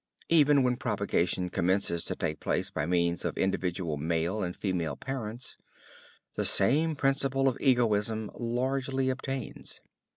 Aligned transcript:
Even 0.29 0.63
when 0.63 0.77
propagation 0.77 1.51
commences 1.51 2.03
to 2.05 2.15
take 2.15 2.39
place 2.39 2.71
by 2.71 2.87
means 2.87 3.23
of 3.23 3.37
individual 3.37 3.97
male 3.97 4.41
and 4.41 4.55
female 4.55 4.95
parents, 4.95 5.59
the 6.35 6.43
same 6.43 6.95
principle 6.95 7.47
of 7.47 7.55
egoism 7.59 8.31
largely 8.33 9.11
obtains. 9.11 9.79